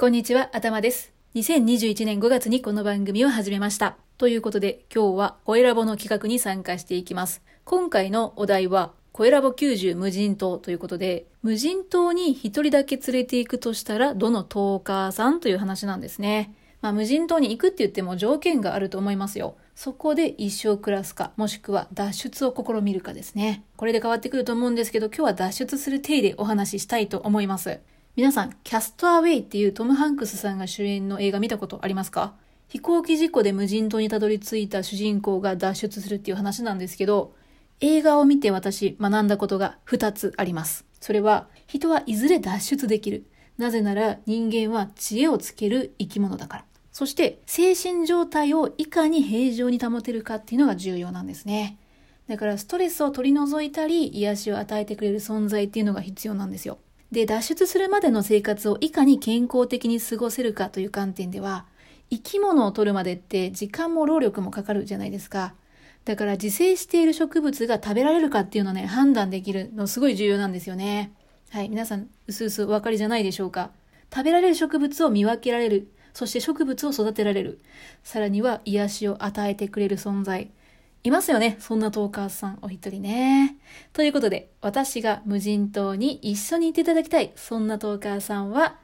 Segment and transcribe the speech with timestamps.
[0.00, 1.12] こんにちは、頭です。
[1.34, 3.96] 2021年5月にこの番組を始めました。
[4.16, 7.42] ということで、今日は声ラボの企画に参加していきます。
[7.64, 16.54] 今回のお題は、声ラボ90無人島ということで、無人島に一人だけ連れて行くとしたら、どのトーカーさんという話なんですね。
[16.80, 19.56] まあ、無人島に行くって言っても条件があると思いますよ。
[19.74, 23.64] そこで一生暮らすか、もしくは脱出を試みるかですね。
[23.76, 27.80] これで変わってくると思うんですけど、今日は脱出する体でお話ししたいと思います。
[28.16, 32.34] 皆さん、キャストアウェイっていうトム・ハンクスさんが主演の映画見たことありますか？
[32.68, 37.34] 飛行機事故で無人島にたどり着いた主人公が脱出するっていう話なんですけど、
[37.80, 40.84] 映画を見て私学んだことが2つあります。
[41.00, 43.24] それは、人はいずれ脱出できる。
[43.56, 46.64] なぜなら人間は知恵をつける生き物だから。
[46.90, 51.78] そして、精神状態をいかに平常に保てるかっていうのが重要なんですね。
[52.26, 56.78] だからストレスを取り除いたり、癒しを与えてくれる存在っていうのが必要なんですよ。
[57.10, 61.66] で、脱出するまでの生活をいかに健康的に過ごせるかという観点では、
[62.10, 65.54] 生き物を取るまでって時間も労力もかかるじゃないですか。
[66.04, 71.12] だから自生している植物が食べられるかっていうのね、判断できるのすごい重要なんですよね。
[71.50, 73.70] はい、皆さん、うすうすお分かりじゃないでしょうか。
[74.12, 75.88] 食べられる植物を見分けられる。
[76.14, 77.60] そして植物を育てられる。
[78.02, 80.50] さらには癒しを与えてくれる存在。
[81.04, 81.56] いますよね。
[81.60, 83.56] そんなトーカーさんお一人ね。
[83.92, 88.78] ということで、私が無人島に一緒に行っていただきたい、そんなトーカーさんは、